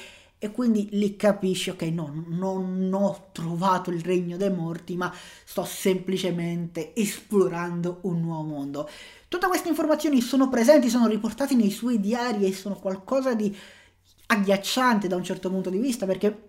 e 0.42 0.50
quindi 0.52 0.88
lì 0.92 1.16
capisci, 1.16 1.68
ok, 1.68 1.82
no, 1.82 2.24
non 2.28 2.90
ho 2.94 3.28
trovato 3.30 3.90
il 3.90 4.00
regno 4.00 4.38
dei 4.38 4.50
morti, 4.50 4.96
ma 4.96 5.12
sto 5.44 5.64
semplicemente 5.64 6.94
esplorando 6.94 7.98
un 8.02 8.20
nuovo 8.20 8.48
mondo. 8.48 8.88
Tutte 9.30 9.46
queste 9.46 9.68
informazioni 9.68 10.20
sono 10.22 10.48
presenti, 10.48 10.90
sono 10.90 11.06
riportate 11.06 11.54
nei 11.54 11.70
suoi 11.70 12.00
diari 12.00 12.46
e 12.46 12.52
sono 12.52 12.74
qualcosa 12.74 13.32
di 13.32 13.56
agghiacciante 14.26 15.06
da 15.06 15.14
un 15.14 15.22
certo 15.22 15.48
punto 15.48 15.70
di 15.70 15.78
vista, 15.78 16.04
perché 16.04 16.48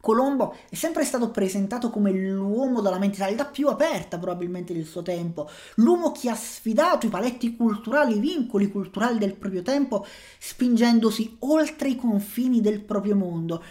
Colombo 0.00 0.56
è 0.68 0.74
sempre 0.74 1.04
stato 1.04 1.30
presentato 1.30 1.90
come 1.90 2.10
l'uomo 2.10 2.80
dalla 2.80 2.98
mentalità 2.98 3.44
più 3.44 3.68
aperta 3.68 4.18
probabilmente 4.18 4.72
del 4.72 4.84
suo 4.84 5.02
tempo, 5.02 5.48
l'uomo 5.76 6.10
che 6.10 6.28
ha 6.28 6.34
sfidato 6.34 7.06
i 7.06 7.08
paletti 7.08 7.54
culturali, 7.54 8.16
i 8.16 8.20
vincoli 8.20 8.68
culturali 8.68 9.16
del 9.18 9.36
proprio 9.36 9.62
tempo, 9.62 10.04
spingendosi 10.40 11.36
oltre 11.42 11.90
i 11.90 11.94
confini 11.94 12.60
del 12.60 12.80
proprio 12.80 13.14
mondo. 13.14 13.62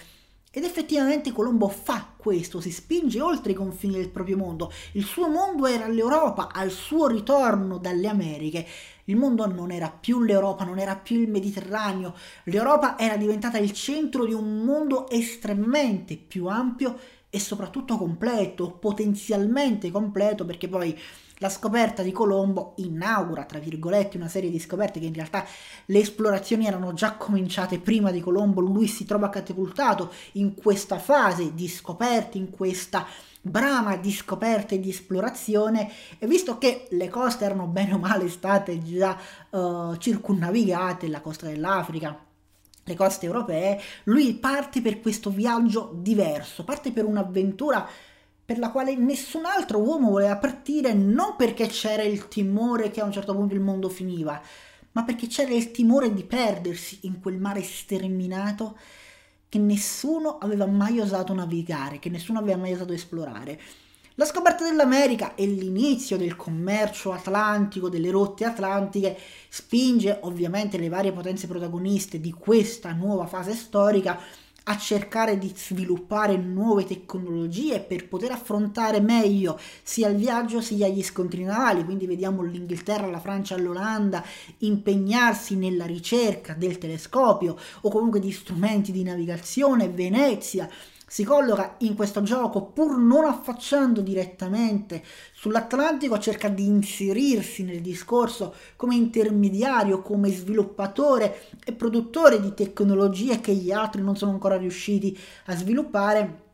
Ed 0.57 0.63
effettivamente 0.63 1.31
Colombo 1.31 1.67
fa 1.67 2.13
questo, 2.17 2.59
si 2.59 2.71
spinge 2.71 3.21
oltre 3.21 3.51
i 3.51 3.53
confini 3.53 3.93
del 3.93 4.09
proprio 4.09 4.37
mondo. 4.37 4.71
Il 4.93 5.03
suo 5.03 5.29
mondo 5.29 5.67
era 5.67 5.87
l'Europa 5.87 6.49
al 6.51 6.71
suo 6.71 7.05
ritorno 7.05 7.77
dalle 7.77 8.07
Americhe 8.07 8.65
il 9.09 9.15
mondo 9.15 9.45
non 9.45 9.71
era 9.71 9.89
più 9.89 10.21
l'Europa, 10.21 10.65
non 10.65 10.79
era 10.79 10.95
più 10.97 11.21
il 11.21 11.29
Mediterraneo, 11.29 12.13
l'Europa 12.45 12.97
era 12.97 13.15
diventata 13.15 13.57
il 13.57 13.71
centro 13.71 14.25
di 14.25 14.33
un 14.33 14.65
mondo 14.65 15.09
estremamente 15.09 16.17
più 16.17 16.47
ampio 16.47 16.99
e 17.37 17.39
soprattutto 17.39 17.97
completo, 17.97 18.71
potenzialmente 18.71 19.91
completo, 19.91 20.43
perché 20.43 20.67
poi 20.67 20.99
la 21.37 21.49
scoperta 21.49 22.01
di 22.01 22.11
Colombo 22.11 22.73
inaugura, 22.77 23.45
tra 23.45 23.59
virgolette, 23.59 24.17
una 24.17 24.27
serie 24.27 24.49
di 24.49 24.59
scoperte 24.59 24.99
che 24.99 25.05
in 25.05 25.13
realtà 25.13 25.45
le 25.85 25.99
esplorazioni 25.99 26.65
erano 26.65 26.93
già 26.93 27.13
cominciate 27.13 27.77
prima 27.77 28.09
di 28.09 28.21
Colombo, 28.21 28.59
lui 28.59 28.87
si 28.87 29.05
trova 29.05 29.29
catapultato 29.29 30.11
in 30.33 30.55
questa 30.55 30.97
fase 30.97 31.53
di 31.53 31.67
scoperte, 31.67 32.39
in 32.39 32.49
questa 32.49 33.05
brama 33.39 33.95
di 33.97 34.11
scoperte 34.11 34.75
e 34.75 34.79
di 34.79 34.89
esplorazione 34.89 35.91
e 36.17 36.25
visto 36.25 36.57
che 36.57 36.87
le 36.89 37.07
coste 37.07 37.45
erano 37.45 37.67
bene 37.67 37.93
o 37.93 37.99
male 37.99 38.29
state 38.29 38.81
già 38.81 39.15
uh, 39.51 39.95
circunnavigate, 39.95 41.07
la 41.07 41.21
costa 41.21 41.45
dell'Africa, 41.45 42.26
le 42.87 42.95
coste 42.95 43.25
europee, 43.25 43.79
lui 44.05 44.33
parte 44.35 44.81
per 44.81 45.01
questo 45.01 45.29
viaggio 45.29 45.91
diverso, 45.93 46.63
parte 46.63 46.91
per 46.91 47.05
un'avventura 47.05 47.87
per 48.43 48.59
la 48.59 48.71
quale 48.71 48.95
nessun 48.95 49.43
altro 49.45 49.79
uomo 49.79 50.09
voleva 50.09 50.37
partire 50.37 50.93
non 50.93 51.35
perché 51.35 51.67
c'era 51.67 52.03
il 52.03 52.29
timore 52.29 52.89
che 52.89 53.01
a 53.01 53.05
un 53.05 53.11
certo 53.11 53.35
punto 53.35 53.53
il 53.53 53.59
mondo 53.59 53.89
finiva, 53.89 54.41
ma 54.93 55.03
perché 55.03 55.27
c'era 55.27 55.53
il 55.53 55.71
timore 55.71 56.13
di 56.13 56.23
perdersi 56.23 56.99
in 57.01 57.19
quel 57.19 57.37
mare 57.37 57.61
sterminato 57.61 58.77
che 59.49 59.59
nessuno 59.59 60.37
aveva 60.37 60.65
mai 60.65 60.99
osato 60.99 61.33
navigare, 61.33 61.99
che 61.99 62.09
nessuno 62.09 62.39
aveva 62.39 62.57
mai 62.57 62.71
osato 62.71 62.93
esplorare. 62.93 63.59
La 64.19 64.25
scoperta 64.25 64.63
dell'America 64.63 65.35
e 65.35 65.45
l'inizio 65.45 66.17
del 66.17 66.35
commercio 66.35 67.11
atlantico, 67.11 67.87
delle 67.87 68.09
rotte 68.09 68.45
atlantiche, 68.45 69.15
spinge 69.47 70.17
ovviamente 70.21 70.79
le 70.79 70.89
varie 70.89 71.11
potenze 71.11 71.45
protagoniste 71.45 72.19
di 72.19 72.31
questa 72.31 72.93
nuova 72.93 73.27
fase 73.27 73.53
storica 73.53 74.19
a 74.63 74.75
cercare 74.75 75.37
di 75.37 75.53
sviluppare 75.55 76.35
nuove 76.35 76.85
tecnologie 76.85 77.79
per 77.79 78.07
poter 78.07 78.31
affrontare 78.31 79.01
meglio 79.01 79.59
sia 79.83 80.07
il 80.07 80.17
viaggio 80.17 80.61
sia 80.61 80.87
gli 80.87 81.03
scontri 81.03 81.43
navali. 81.43 81.85
Quindi 81.85 82.07
vediamo 82.07 82.41
l'Inghilterra, 82.41 83.05
la 83.05 83.19
Francia, 83.19 83.55
l'Olanda 83.55 84.25
impegnarsi 84.57 85.55
nella 85.55 85.85
ricerca 85.85 86.55
del 86.55 86.79
telescopio 86.79 87.55
o 87.81 87.89
comunque 87.91 88.19
di 88.19 88.31
strumenti 88.31 88.91
di 88.91 89.03
navigazione, 89.03 89.89
Venezia 89.89 90.67
si 91.09 91.23
colloca 91.23 91.75
in 91.79 91.95
questo 91.95 92.21
gioco 92.21 92.65
pur 92.65 92.97
non 92.97 93.23
affacciando 93.23 94.01
direttamente 94.01 95.01
sull'Atlantico, 95.33 96.19
cerca 96.19 96.49
di 96.49 96.65
inserirsi 96.65 97.63
nel 97.63 97.79
discorso 97.79 98.53
come 98.75 98.95
intermediario, 98.95 100.01
come 100.01 100.29
sviluppatore 100.29 101.47
e 101.63 101.71
produttore 101.71 102.41
di 102.41 102.53
tecnologie 102.53 103.39
che 103.39 103.53
gli 103.53 103.71
altri 103.71 104.01
non 104.01 104.17
sono 104.17 104.31
ancora 104.31 104.57
riusciti 104.57 105.17
a 105.45 105.55
sviluppare 105.55 106.45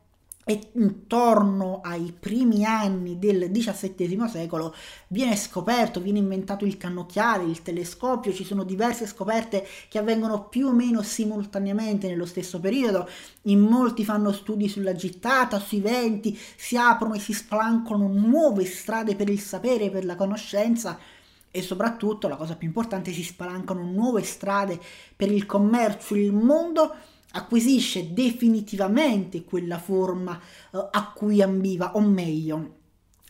e 0.45 0.71
intorno 0.73 1.79
ai 1.81 2.13
primi 2.17 2.65
anni 2.65 3.17
del 3.17 3.49
XVII 3.51 4.27
secolo 4.27 4.75
viene 5.07 5.35
scoperto, 5.35 6.01
viene 6.01 6.19
inventato 6.19 6.65
il 6.65 6.77
cannocchiale, 6.77 7.43
il 7.43 7.61
telescopio, 7.61 8.33
ci 8.33 8.43
sono 8.43 8.63
diverse 8.63 9.07
scoperte 9.07 9.65
che 9.87 9.99
avvengono 9.99 10.47
più 10.47 10.67
o 10.67 10.73
meno 10.73 11.01
simultaneamente 11.01 12.07
nello 12.07 12.25
stesso 12.25 12.59
periodo, 12.59 13.07
in 13.43 13.59
molti 13.59 14.03
fanno 14.03 14.31
studi 14.31 14.67
sulla 14.67 14.93
gittata, 14.93 15.59
sui 15.59 15.79
venti, 15.79 16.37
si 16.55 16.75
aprono 16.75 17.13
e 17.13 17.19
si 17.19 17.33
spalancano 17.33 18.07
nuove 18.07 18.65
strade 18.65 19.15
per 19.15 19.29
il 19.29 19.39
sapere, 19.39 19.89
per 19.89 20.05
la 20.05 20.15
conoscenza 20.15 20.99
e 21.55 21.61
soprattutto, 21.61 22.27
la 22.27 22.35
cosa 22.35 22.55
più 22.55 22.65
importante, 22.65 23.11
si 23.11 23.21
spalancano 23.21 23.83
nuove 23.83 24.23
strade 24.23 24.79
per 25.15 25.31
il 25.31 25.45
commercio, 25.45 26.15
il 26.15 26.33
mondo 26.33 26.95
acquisisce 27.35 28.13
definitivamente 28.13 29.43
quella 29.43 29.79
forma 29.79 30.39
eh, 30.71 30.87
a 30.91 31.11
cui 31.13 31.41
ambiva, 31.41 31.95
o 31.95 32.01
meglio, 32.01 32.81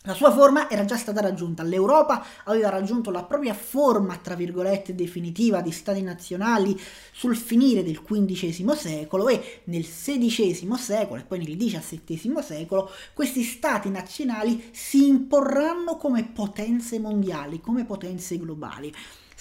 la 0.05 0.13
sua 0.13 0.33
forma 0.33 0.69
era 0.69 0.83
già 0.83 0.97
stata 0.97 1.21
raggiunta, 1.21 1.63
l'Europa 1.63 2.25
aveva 2.43 2.67
raggiunto 2.67 3.09
la 3.09 3.23
propria 3.23 3.53
forma, 3.53 4.17
tra 4.17 4.35
virgolette, 4.35 4.95
definitiva 4.95 5.61
di 5.61 5.71
stati 5.71 6.01
nazionali 6.01 6.77
sul 7.13 7.37
finire 7.37 7.83
del 7.83 8.01
XV 8.01 8.73
secolo 8.73 9.29
e 9.29 9.61
nel 9.65 9.85
XVI 9.85 10.75
secolo 10.75 11.21
e 11.21 11.23
poi 11.23 11.37
nel 11.37 11.55
XVII 11.55 12.33
secolo 12.41 12.91
questi 13.13 13.43
stati 13.43 13.89
nazionali 13.89 14.71
si 14.73 15.07
imporranno 15.07 15.95
come 15.95 16.25
potenze 16.25 16.99
mondiali, 16.99 17.61
come 17.61 17.85
potenze 17.85 18.37
globali. 18.37 18.93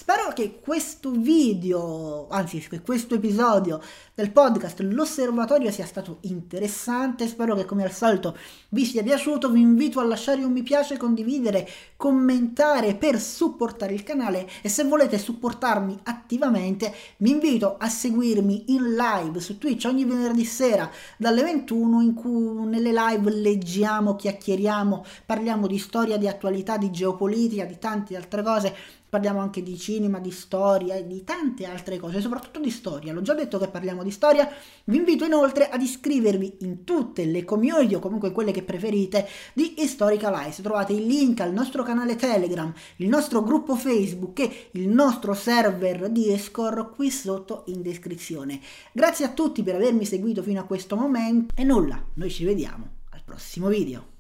Spero 0.03 0.33
che 0.33 0.59
questo 0.61 1.13
video, 1.13 2.27
anzi 2.29 2.59
che 2.59 2.81
questo 2.81 3.15
episodio 3.15 3.81
del 4.15 4.33
podcast 4.33 4.81
L'Osservatorio 4.81 5.71
sia 5.71 5.87
stato 5.87 6.19
interessante, 6.23 7.29
spero 7.29 7.55
che 7.55 7.65
come 7.65 7.85
al 7.85 7.93
solito 7.93 8.37
vi 8.71 8.85
sia 8.85 9.05
piaciuto, 9.05 9.49
vi 9.49 9.61
invito 9.61 10.01
a 10.01 10.05
lasciare 10.05 10.43
un 10.43 10.51
mi 10.51 10.65
piace, 10.65 10.97
condividere, 10.97 11.69
commentare 11.97 12.97
per 12.97 13.21
supportare 13.21 13.95
il 13.95 14.03
canale. 14.03 14.49
E 14.61 14.69
se 14.69 14.83
volete 14.83 15.19
supportarmi 15.19 15.97
attivamente 16.03 16.93
vi 17.19 17.31
invito 17.31 17.77
a 17.79 17.89
seguirmi 17.89 18.75
in 18.75 18.97
live 18.97 19.39
su 19.39 19.57
Twitch 19.57 19.85
ogni 19.85 20.05
venerdì 20.05 20.45
sera 20.45 20.91
dalle 21.17 21.45
21 21.45 22.01
in 22.01 22.15
cui 22.15 22.67
nelle 22.67 22.91
live 22.93 23.31
leggiamo, 23.31 24.17
chiacchieriamo, 24.17 25.05
parliamo 25.25 25.69
di 25.69 25.79
storia, 25.79 26.17
di 26.17 26.27
attualità, 26.27 26.77
di 26.77 26.91
geopolitica, 26.91 27.65
di 27.65 27.79
tante 27.79 28.17
altre 28.17 28.43
cose 28.43 28.75
parliamo 29.13 29.41
anche 29.41 29.63
di 29.63 29.77
cinema, 29.77 30.21
di 30.21 30.31
storia 30.31 30.95
e 30.95 31.07
di 31.07 31.23
tante 31.23 31.67
altre 31.67 31.99
cose, 31.99 32.23
soprattutto 32.23 32.61
di 32.61 32.71
storia. 32.71 33.13
L'ho 33.13 33.21
già 33.21 33.35
detto 33.35 33.59
che 33.59 33.69
parliamo 33.69 34.03
di 34.03 34.11
storia. 34.11 34.51
Vi 34.85 34.97
invito 34.97 35.27
inoltre 35.27 35.69
ad 35.69 35.83
iscrivervi 35.83 36.57
in 36.61 36.85
tutte 36.85 37.27
le 37.27 37.45
community 37.45 37.93
o 37.93 37.99
comunque 37.99 38.33
quelle 38.33 38.53
che 38.53 38.63
preferite 38.63 39.29
di 39.53 39.83
Historical 39.83 40.33
Eyes. 40.33 40.63
Trovate 40.63 40.95
il 40.95 41.05
link 41.05 41.41
al 41.41 41.53
nostro 41.53 41.83
canale 41.83 42.17
Telegram, 42.17 42.73
il 42.97 43.09
nostro 43.09 43.43
gruppo 43.43 43.77
Facebook 43.77 44.39
e 44.39 44.69
il 44.71 44.89
nostro 44.89 45.35
server 45.35 46.09
Discord 46.09 46.95
qui 46.95 47.11
sotto 47.11 47.65
in 47.67 47.83
descrizione. 47.83 48.61
Grazie 48.95 49.27
a 49.27 49.33
tutti 49.33 49.63
per 49.63 49.75
avermi 49.75 50.07
seguito 50.07 50.43
fino 50.43 50.61
a 50.61 50.65
questo 50.65 50.97
momento 50.97 51.53
e 51.55 51.65
nulla, 51.65 52.03
noi 52.15 52.31
ci 52.31 52.47
vediamo 52.47 52.89
al 53.11 53.21
prossimo 53.23 53.69
video. 53.69 54.12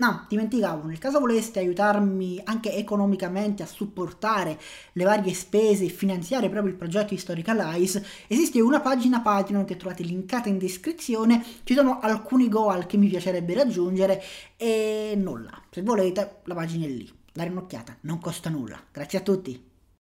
No, 0.00 0.26
dimenticavo, 0.28 0.86
nel 0.86 0.98
caso 0.98 1.18
voleste 1.18 1.58
aiutarmi 1.58 2.40
anche 2.44 2.72
economicamente 2.72 3.64
a 3.64 3.66
supportare 3.66 4.56
le 4.92 5.02
varie 5.02 5.34
spese 5.34 5.86
e 5.86 5.88
finanziare 5.88 6.48
proprio 6.48 6.70
il 6.70 6.78
progetto 6.78 7.14
Historical 7.14 7.58
Eyes, 7.58 8.00
esiste 8.28 8.60
una 8.60 8.78
pagina 8.78 9.20
Patreon 9.20 9.64
che 9.64 9.76
trovate 9.76 10.04
linkata 10.04 10.48
in 10.48 10.58
descrizione, 10.58 11.44
ci 11.64 11.74
sono 11.74 11.98
alcuni 11.98 12.48
goal 12.48 12.86
che 12.86 12.96
mi 12.96 13.08
piacerebbe 13.08 13.54
raggiungere 13.54 14.22
e 14.56 15.14
nulla, 15.16 15.60
se 15.68 15.82
volete 15.82 16.42
la 16.44 16.54
pagina 16.54 16.86
è 16.86 16.88
lì, 16.88 17.12
dare 17.32 17.50
un'occhiata, 17.50 17.96
non 18.02 18.20
costa 18.20 18.50
nulla. 18.50 18.80
Grazie 18.92 19.18
a 19.18 19.22
tutti. 19.22 19.67